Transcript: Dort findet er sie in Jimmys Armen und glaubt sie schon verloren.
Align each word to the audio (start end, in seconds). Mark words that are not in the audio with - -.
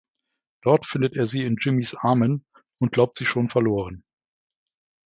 Dort 0.63 0.87
findet 0.87 1.15
er 1.15 1.27
sie 1.27 1.43
in 1.43 1.57
Jimmys 1.61 1.93
Armen 1.93 2.43
und 2.79 2.91
glaubt 2.91 3.19
sie 3.19 3.25
schon 3.27 3.49
verloren. 3.49 4.03